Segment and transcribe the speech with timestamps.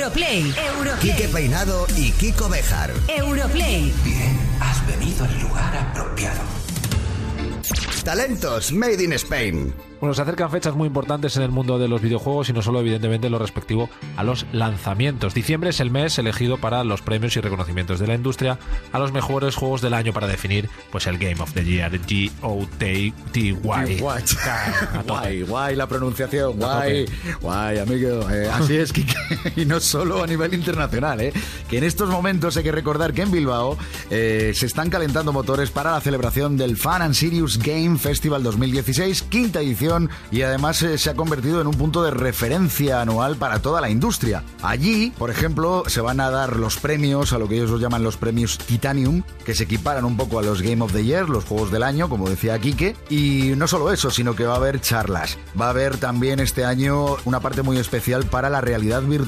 [0.00, 0.54] Europlay.
[0.56, 1.12] Europlay.
[1.12, 2.90] Quique Peinado y Kiko Bejar.
[3.06, 3.92] Europlay.
[4.02, 6.40] Bien, has venido al lugar apropiado.
[8.02, 9.74] Talentos Made in Spain.
[10.00, 12.80] Bueno, se acercan fechas muy importantes en el mundo de los videojuegos y no solo
[12.80, 15.34] evidentemente lo respectivo a los lanzamientos.
[15.34, 18.58] Diciembre es el mes elegido para los premios y reconocimientos de la industria
[18.92, 23.52] a los mejores juegos del año para definir pues el Game of the Year, G-O-T-Y.
[23.60, 27.04] Guay, guay la pronunciación, guay,
[27.42, 28.30] guay, amigo.
[28.30, 29.19] Eh, así es, Kike.
[29.56, 31.32] y no solo a nivel internacional, ¿eh?
[31.68, 33.76] que en estos momentos hay que recordar que en Bilbao
[34.10, 39.22] eh, se están calentando motores para la celebración del Fun and Serious Game Festival 2016,
[39.22, 43.60] quinta edición y además eh, se ha convertido en un punto de referencia anual para
[43.60, 44.42] toda la industria.
[44.62, 48.16] Allí, por ejemplo, se van a dar los premios, a lo que ellos llaman los
[48.16, 51.70] premios Titanium, que se equiparan un poco a los Game of the Year, los juegos
[51.70, 52.96] del año, como decía Quique.
[53.08, 55.38] Y no solo eso, sino que va a haber charlas.
[55.60, 59.19] Va a haber también este año una parte muy especial para la realidad virtual.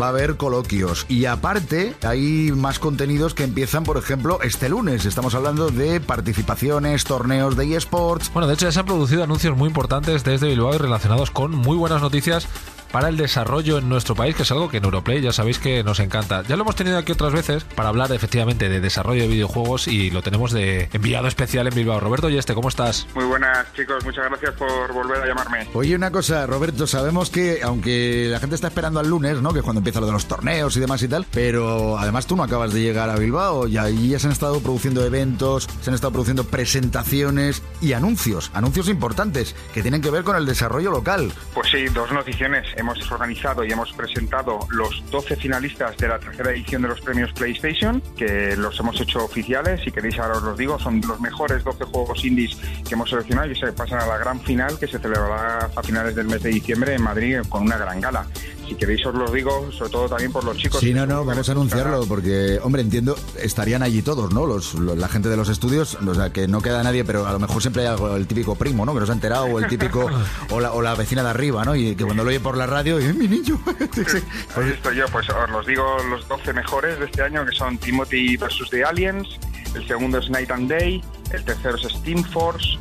[0.00, 1.06] Va a haber coloquios.
[1.08, 5.06] Y aparte, hay más contenidos que empiezan, por ejemplo, este lunes.
[5.06, 8.32] Estamos hablando de participaciones, torneos de eSports.
[8.32, 11.52] Bueno, de hecho ya se han producido anuncios muy importantes desde Bilbao y relacionados con
[11.52, 12.48] muy buenas noticias
[12.94, 15.82] para el desarrollo en nuestro país, que es algo que en Europlay ya sabéis que
[15.82, 16.42] nos encanta.
[16.42, 20.12] Ya lo hemos tenido aquí otras veces para hablar efectivamente de desarrollo de videojuegos y
[20.12, 21.98] lo tenemos de enviado especial en Bilbao.
[21.98, 23.08] Roberto y este, ¿cómo estás?
[23.16, 25.66] Muy buenas chicos, muchas gracias por volver a llamarme.
[25.74, 29.52] Oye, una cosa, Roberto, sabemos que aunque la gente está esperando al lunes, ¿no?
[29.52, 32.36] Que es cuando empieza lo de los torneos y demás y tal, pero además tú
[32.36, 35.90] no acabas de llegar a Bilbao y ahí ya se han estado produciendo eventos, se
[35.90, 40.92] han estado produciendo presentaciones y anuncios, anuncios importantes que tienen que ver con el desarrollo
[40.92, 41.32] local.
[41.54, 46.50] Pues sí, dos noticiones hemos organizado y hemos presentado los 12 finalistas de la tercera
[46.50, 49.80] edición de los premios PlayStation, que los hemos hecho oficiales.
[49.82, 53.50] Si queréis, ahora os los digo, son los mejores 12 juegos indies que hemos seleccionado
[53.50, 56.50] y se pasan a la gran final que se celebrará a finales del mes de
[56.50, 58.26] diciembre en Madrid con una gran gala
[58.68, 60.80] si queréis os lo digo, sobre todo también por los chicos.
[60.80, 64.46] Sí, no, no, vamos a anunciarlo porque, hombre, entiendo, estarían allí todos, ¿no?
[64.46, 67.38] Los, la gente de los estudios, o sea, que no queda nadie, pero a lo
[67.38, 68.94] mejor siempre hay algo, el típico primo, ¿no?
[68.94, 70.08] Que no se ha enterado, o el típico,
[70.50, 71.74] o la, o la vecina de arriba, ¿no?
[71.74, 73.60] Y que cuando lo oye por la radio, ¡eh, mi niño!
[73.94, 74.18] sí,
[74.54, 77.78] Pues estoy yo, pues os los digo los 12 mejores de este año, que son
[77.78, 78.70] Timothy vs.
[78.70, 79.28] The Aliens,
[79.74, 81.02] el segundo es Night and Day,
[81.32, 82.78] el tercero es Steam Force,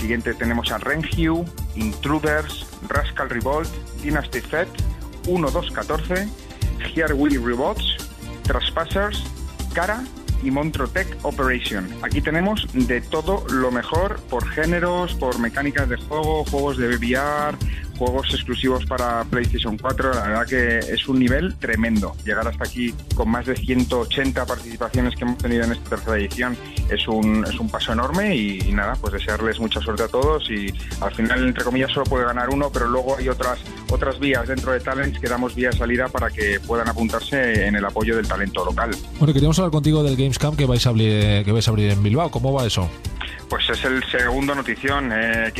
[0.00, 1.44] siguiente tenemos a Renhue,
[1.76, 3.68] Intruders, Rascal Revolt,
[4.02, 4.68] Dynasty Fed,
[5.26, 6.28] 1214,
[6.94, 7.96] Here We Robots,
[8.42, 9.22] Traspassers,
[9.74, 10.02] Cara
[10.42, 11.88] y Montrotech Operation.
[12.02, 17.56] Aquí tenemos de todo lo mejor por géneros, por mecánicas de juego, juegos de VR,
[18.00, 22.16] juegos exclusivos para PlayStation 4, la verdad que es un nivel tremendo.
[22.24, 26.56] Llegar hasta aquí con más de 180 participaciones que hemos tenido en esta tercera edición
[26.88, 30.72] es un, es un paso enorme y, nada, pues desearles mucha suerte a todos y
[31.02, 33.58] al final, entre comillas, solo puede ganar uno, pero luego hay otras,
[33.90, 37.84] otras vías dentro de Talents que damos vía salida para que puedan apuntarse en el
[37.84, 38.92] apoyo del talento local.
[39.18, 42.02] Bueno, queríamos hablar contigo del Gamescom que vais a abrir, que vais a abrir en
[42.02, 42.30] Bilbao.
[42.30, 42.88] ¿Cómo va eso?
[43.48, 45.52] Pues es el segundo notición, eh,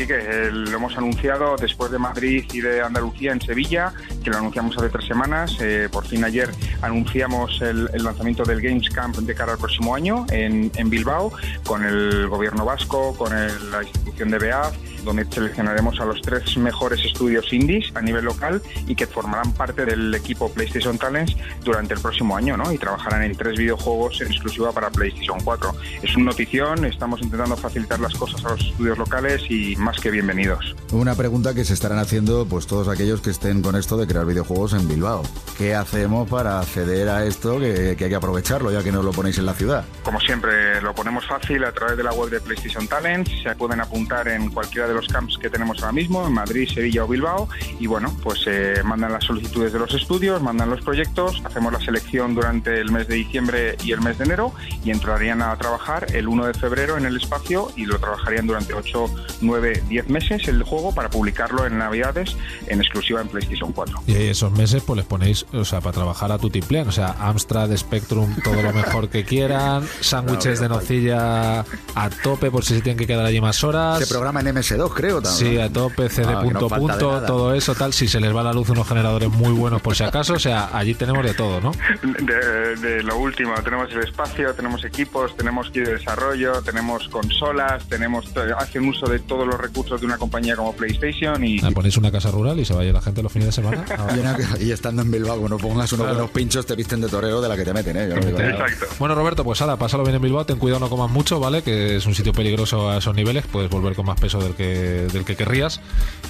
[0.51, 4.89] lo hemos anunciado después de Madrid y de Andalucía en Sevilla, que lo anunciamos hace
[4.89, 5.57] tres semanas.
[5.59, 6.49] Eh, por fin ayer
[6.81, 11.31] anunciamos el, lanzamiento del Games Camp de cara al próximo año en, Bilbao,
[11.65, 17.03] con el gobierno vasco, con la institución de BEAF donde seleccionaremos a los tres mejores
[17.03, 21.99] estudios indies a nivel local y que formarán parte del equipo PlayStation Talents durante el
[21.99, 22.71] próximo año, ¿no?
[22.71, 25.75] Y trabajarán en tres videojuegos en exclusiva para PlayStation 4.
[26.01, 30.11] Es una notición, estamos intentando facilitar las cosas a los estudios locales y más que
[30.11, 30.75] bienvenidos.
[30.91, 34.25] Una pregunta que se estarán haciendo pues todos aquellos que estén con esto de crear
[34.25, 35.23] videojuegos en Bilbao.
[35.57, 39.11] ¿Qué hacemos para acceder a esto que, que hay que aprovecharlo ya que no lo
[39.11, 39.85] ponéis en la ciudad?
[40.03, 43.31] Como siempre, lo ponemos fácil a través de la web de PlayStation Talents.
[43.43, 47.03] Se pueden apuntar en cualquiera de los camps que tenemos ahora mismo, en Madrid, Sevilla
[47.03, 47.49] o Bilbao.
[47.79, 51.79] Y bueno, pues eh, mandan las solicitudes de los estudios, mandan los proyectos, hacemos la
[51.79, 54.53] selección durante el mes de diciembre y el mes de enero
[54.83, 58.73] y entrarían a trabajar el 1 de febrero en el espacio y lo trabajarían durante
[58.73, 59.05] 8,
[59.41, 62.35] 9, 10 meses el juego para publicarlo en Navidades
[62.67, 64.03] en exclusiva en PlayStation 4.
[64.07, 67.15] Y esos meses pues les ponéis, o sea, para trabajar a tu tiplean, o sea,
[67.19, 71.65] Amstrad, Spectrum, todo lo mejor que quieran, sándwiches de nocilla
[71.95, 73.99] a tope por si se tienen que quedar allí más horas.
[73.99, 77.93] Se programa en MS2, creo Sí, a tope, CD ah, punto punto, todo eso, tal.
[77.93, 80.33] Si se les va la luz, unos generadores muy buenos por si acaso.
[80.33, 81.71] O sea, allí tenemos de todo, ¿no?
[82.01, 88.25] De, lo último, tenemos el espacio, tenemos equipos, tenemos kit de desarrollo, tenemos consolas, tenemos
[88.57, 91.59] hacen uso de todos los recursos de una compañía como PlayStation y...
[91.63, 93.85] Ah, ponéis una casa rural y se vaya la gente los fines de semana.
[94.59, 97.57] y, estando en Bilbao, no pongas unos buenos pinchos, te visten de toreo de la
[97.57, 98.09] que te meten, ¿eh?
[98.11, 98.85] Exacto.
[98.99, 101.61] Bueno, Roberto, pues ahora, pásalo bien en Bilbao, ten cuidado, no comas mucho, ¿vale?
[101.61, 104.70] Que es un sitio peligroso a esos niveles, puedes volver con más peso del que,
[104.73, 105.81] del que querrías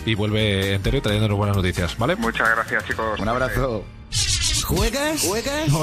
[0.05, 2.15] y vuelve entero y trayéndonos buenas noticias, ¿vale?
[2.15, 3.19] Muchas gracias, chicos.
[3.19, 3.83] Un abrazo.
[4.65, 5.21] ¿Juegas?
[5.21, 5.73] ¿Juegas?
[5.73, 5.79] ¿O